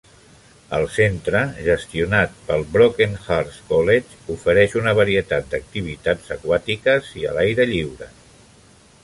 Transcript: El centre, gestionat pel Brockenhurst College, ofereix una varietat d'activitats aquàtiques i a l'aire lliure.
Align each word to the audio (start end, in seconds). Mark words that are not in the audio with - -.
El 0.75 0.85
centre, 0.93 1.41
gestionat 1.67 2.33
pel 2.47 2.65
Brockenhurst 2.77 3.61
College, 3.69 4.17
ofereix 4.37 4.75
una 4.83 4.95
varietat 5.01 5.53
d'activitats 5.53 6.35
aquàtiques 6.39 7.13
i 7.23 7.29
a 7.31 7.37
l'aire 7.39 7.69
lliure. 7.75 8.11